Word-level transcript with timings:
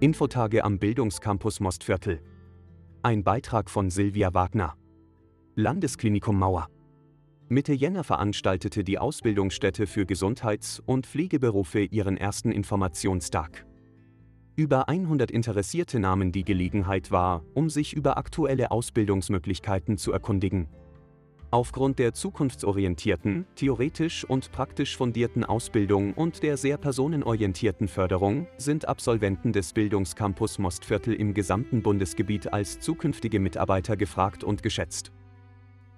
Infotage 0.00 0.62
am 0.62 0.78
Bildungscampus 0.78 1.58
Mostviertel. 1.58 2.20
Ein 3.02 3.24
Beitrag 3.24 3.68
von 3.68 3.90
Silvia 3.90 4.32
Wagner. 4.32 4.76
Landesklinikum 5.56 6.38
Mauer. 6.38 6.68
Mitte 7.48 7.72
Jänner 7.72 8.04
veranstaltete 8.04 8.84
die 8.84 9.00
Ausbildungsstätte 9.00 9.88
für 9.88 10.06
Gesundheits- 10.06 10.78
und 10.86 11.04
Pflegeberufe 11.04 11.80
ihren 11.80 12.16
ersten 12.16 12.52
Informationstag. 12.52 13.66
Über 14.54 14.88
100 14.88 15.32
Interessierte 15.32 15.98
nahmen 15.98 16.30
die 16.30 16.44
Gelegenheit 16.44 17.10
wahr, 17.10 17.42
um 17.54 17.68
sich 17.68 17.92
über 17.92 18.18
aktuelle 18.18 18.70
Ausbildungsmöglichkeiten 18.70 19.98
zu 19.98 20.12
erkundigen. 20.12 20.68
Aufgrund 21.50 21.98
der 21.98 22.12
zukunftsorientierten, 22.12 23.46
theoretisch 23.54 24.22
und 24.22 24.52
praktisch 24.52 24.98
fundierten 24.98 25.44
Ausbildung 25.44 26.12
und 26.12 26.42
der 26.42 26.58
sehr 26.58 26.76
personenorientierten 26.76 27.88
Förderung 27.88 28.46
sind 28.58 28.86
Absolventen 28.86 29.54
des 29.54 29.72
Bildungscampus 29.72 30.58
Mostviertel 30.58 31.14
im 31.14 31.32
gesamten 31.32 31.82
Bundesgebiet 31.82 32.52
als 32.52 32.80
zukünftige 32.80 33.40
Mitarbeiter 33.40 33.96
gefragt 33.96 34.44
und 34.44 34.62
geschätzt. 34.62 35.10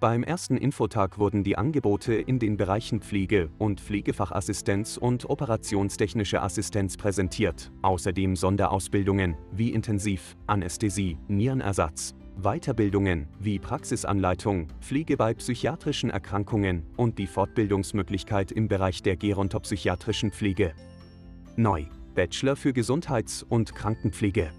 Beim 0.00 0.24
ersten 0.24 0.56
Infotag 0.56 1.18
wurden 1.18 1.44
die 1.44 1.56
Angebote 1.56 2.14
in 2.14 2.40
den 2.40 2.56
Bereichen 2.56 3.00
Pflege 3.00 3.48
und 3.58 3.80
Pflegefachassistenz 3.80 4.96
und 4.96 5.30
operationstechnische 5.30 6.42
Assistenz 6.42 6.96
präsentiert, 6.96 7.70
außerdem 7.82 8.34
Sonderausbildungen 8.34 9.36
wie 9.52 9.70
Intensiv, 9.70 10.36
Anästhesie, 10.48 11.18
Nierenersatz, 11.28 12.16
Weiterbildungen 12.42 13.28
wie 13.40 13.58
Praxisanleitung, 13.58 14.68
Pflege 14.80 15.16
bei 15.16 15.32
psychiatrischen 15.32 16.10
Erkrankungen 16.10 16.84
und 16.96 17.18
die 17.18 17.26
Fortbildungsmöglichkeit 17.26 18.52
im 18.52 18.68
Bereich 18.68 19.02
der 19.02 19.16
gerontopsychiatrischen 19.16 20.30
Pflege. 20.32 20.74
Neu. 21.56 21.84
Bachelor 22.14 22.56
für 22.56 22.72
Gesundheits- 22.72 23.42
und 23.42 23.74
Krankenpflege. 23.74 24.50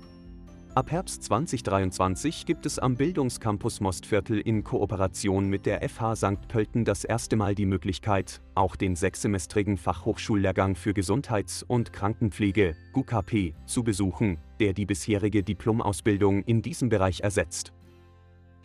Ab 0.78 0.92
Herbst 0.92 1.24
2023 1.24 2.46
gibt 2.46 2.68
es 2.68 2.78
am 2.78 2.98
Bildungscampus 2.98 3.82
Mostviertel 3.82 4.40
in 4.40 4.64
Kooperation 4.64 5.50
mit 5.50 5.66
der 5.66 5.82
FH 5.90 6.16
St. 6.18 6.48
Pölten 6.48 6.86
das 6.86 7.04
erste 7.04 7.36
Mal 7.36 7.56
die 7.56 7.66
Möglichkeit, 7.66 8.42
auch 8.54 8.76
den 8.76 8.96
sechssemestrigen 8.96 9.78
Fachhochschullehrgang 9.78 10.76
für 10.76 10.94
Gesundheits- 10.94 11.64
und 11.64 11.94
Krankenpflege, 11.94 12.76
GUKP, 12.94 13.56
zu 13.66 13.84
besuchen, 13.84 14.38
der 14.60 14.74
die 14.74 14.86
bisherige 14.86 15.42
Diplomausbildung 15.42 16.44
in 16.44 16.62
diesem 16.62 16.90
Bereich 16.90 17.22
ersetzt. 17.22 17.74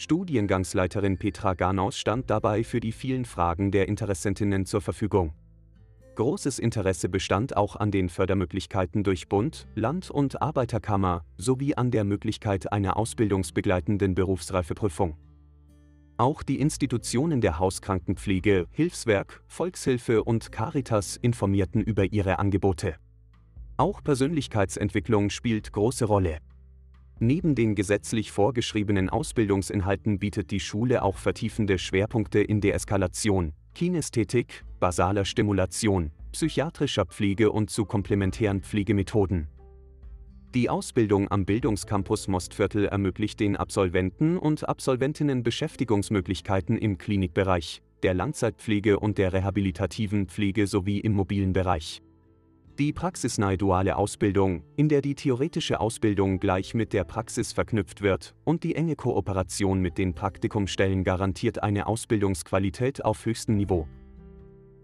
Studiengangsleiterin 0.02 1.16
Petra 1.16 1.54
Garnaus 1.54 1.96
stand 1.96 2.28
dabei 2.28 2.64
für 2.64 2.80
die 2.80 2.90
vielen 2.90 3.24
Fragen 3.24 3.70
der 3.70 3.86
Interessentinnen 3.86 4.66
zur 4.66 4.80
Verfügung. 4.80 5.32
Großes 6.16 6.58
Interesse 6.58 7.08
bestand 7.08 7.56
auch 7.56 7.76
an 7.76 7.92
den 7.92 8.08
Fördermöglichkeiten 8.08 9.04
durch 9.04 9.28
Bund, 9.28 9.68
Land- 9.76 10.10
und 10.10 10.42
Arbeiterkammer 10.42 11.24
sowie 11.36 11.76
an 11.76 11.92
der 11.92 12.02
Möglichkeit 12.02 12.72
einer 12.72 12.96
ausbildungsbegleitenden 12.96 14.16
Berufsreifeprüfung. 14.16 15.16
Auch 16.16 16.42
die 16.42 16.58
Institutionen 16.58 17.40
der 17.40 17.60
Hauskrankenpflege, 17.60 18.66
Hilfswerk, 18.72 19.44
Volkshilfe 19.46 20.24
und 20.24 20.50
Caritas 20.50 21.16
informierten 21.16 21.80
über 21.80 22.12
ihre 22.12 22.40
Angebote. 22.40 22.96
Auch 23.76 24.02
Persönlichkeitsentwicklung 24.02 25.30
spielt 25.30 25.72
große 25.72 26.06
Rolle. 26.06 26.38
Neben 27.24 27.54
den 27.54 27.76
gesetzlich 27.76 28.32
vorgeschriebenen 28.32 29.08
Ausbildungsinhalten 29.08 30.18
bietet 30.18 30.50
die 30.50 30.58
Schule 30.58 31.04
auch 31.04 31.18
vertiefende 31.18 31.78
Schwerpunkte 31.78 32.40
in 32.40 32.60
Deeskalation, 32.60 33.52
Kinästhetik, 33.76 34.64
basaler 34.80 35.24
Stimulation, 35.24 36.10
psychiatrischer 36.32 37.06
Pflege 37.06 37.52
und 37.52 37.70
zu 37.70 37.84
komplementären 37.84 38.60
Pflegemethoden. 38.60 39.46
Die 40.52 40.68
Ausbildung 40.68 41.30
am 41.30 41.44
Bildungscampus 41.44 42.26
Mostviertel 42.26 42.86
ermöglicht 42.86 43.38
den 43.38 43.56
Absolventen 43.56 44.36
und 44.36 44.68
Absolventinnen 44.68 45.44
Beschäftigungsmöglichkeiten 45.44 46.76
im 46.76 46.98
Klinikbereich, 46.98 47.82
der 48.02 48.14
Langzeitpflege 48.14 48.98
und 48.98 49.18
der 49.18 49.32
rehabilitativen 49.32 50.26
Pflege 50.26 50.66
sowie 50.66 50.98
im 50.98 51.12
mobilen 51.12 51.52
Bereich. 51.52 52.02
Die 52.78 52.94
praxisnahe 52.94 53.58
duale 53.58 53.96
Ausbildung, 53.96 54.62
in 54.76 54.88
der 54.88 55.02
die 55.02 55.14
theoretische 55.14 55.78
Ausbildung 55.78 56.40
gleich 56.40 56.72
mit 56.72 56.94
der 56.94 57.04
Praxis 57.04 57.52
verknüpft 57.52 58.00
wird 58.00 58.34
und 58.44 58.64
die 58.64 58.74
enge 58.76 58.96
Kooperation 58.96 59.80
mit 59.80 59.98
den 59.98 60.14
Praktikumstellen 60.14 61.04
garantiert 61.04 61.62
eine 61.62 61.86
Ausbildungsqualität 61.86 63.04
auf 63.04 63.26
höchstem 63.26 63.56
Niveau. 63.56 63.86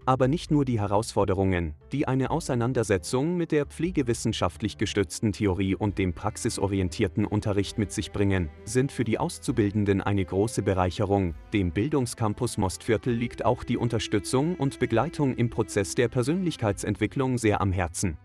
Aber 0.05 0.27
nicht 0.27 0.51
nur 0.51 0.65
die 0.65 0.79
Herausforderungen, 0.79 1.75
die 1.91 2.07
eine 2.07 2.31
Auseinandersetzung 2.31 3.37
mit 3.37 3.51
der 3.51 3.65
pflegewissenschaftlich 3.65 4.77
gestützten 4.77 5.31
Theorie 5.31 5.75
und 5.75 5.97
dem 5.97 6.13
praxisorientierten 6.13 7.25
Unterricht 7.25 7.77
mit 7.77 7.91
sich 7.91 8.11
bringen, 8.11 8.49
sind 8.65 8.91
für 8.91 9.03
die 9.03 9.19
Auszubildenden 9.19 10.01
eine 10.01 10.25
große 10.25 10.61
Bereicherung. 10.61 11.35
Dem 11.53 11.71
Bildungscampus 11.71 12.57
Mostviertel 12.57 13.13
liegt 13.13 13.45
auch 13.45 13.63
die 13.63 13.77
Unterstützung 13.77 14.55
und 14.55 14.79
Begleitung 14.79 15.35
im 15.35 15.49
Prozess 15.49 15.95
der 15.95 16.07
Persönlichkeitsentwicklung 16.07 17.37
sehr 17.37 17.61
am 17.61 17.71
Herzen. 17.71 18.17